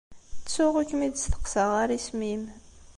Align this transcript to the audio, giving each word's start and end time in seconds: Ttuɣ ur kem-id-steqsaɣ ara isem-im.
Ttuɣ 0.43 0.73
ur 0.79 0.85
kem-id-steqsaɣ 0.89 1.71
ara 1.81 1.93
isem-im. 1.97 2.43